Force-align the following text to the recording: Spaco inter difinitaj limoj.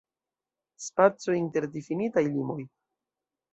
Spaco 0.85 1.35
inter 1.41 1.69
difinitaj 1.77 2.25
limoj. 2.31 2.59